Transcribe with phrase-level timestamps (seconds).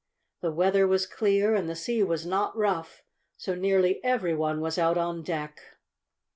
[0.41, 3.03] The weather was clear and the sea was not rough,
[3.37, 5.61] so nearly every one was out on deck.